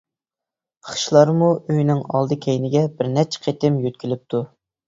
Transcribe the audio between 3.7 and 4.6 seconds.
يۆتكىلىپتۇ.